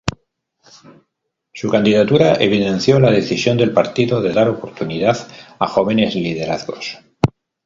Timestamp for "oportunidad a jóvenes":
4.49-6.15